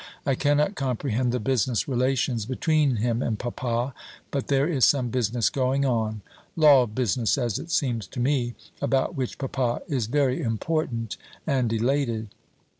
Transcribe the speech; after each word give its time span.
I 0.25 0.33
cannot 0.33 0.73
comprehend 0.73 1.31
the 1.31 1.39
business 1.39 1.87
relations 1.87 2.47
between 2.47 2.95
him 2.95 3.21
and 3.21 3.37
papa; 3.37 3.93
but 4.31 4.47
there 4.47 4.67
is 4.67 4.83
some 4.83 5.09
business 5.09 5.51
going 5.51 5.85
on 5.85 6.21
law 6.55 6.87
business, 6.87 7.37
as 7.37 7.59
it 7.59 7.69
seems 7.69 8.07
to 8.07 8.19
me 8.19 8.55
about 8.81 9.13
which 9.15 9.37
papa 9.37 9.83
is 9.87 10.07
very 10.07 10.41
important 10.41 11.17
and 11.45 11.71
elated. 11.71 12.29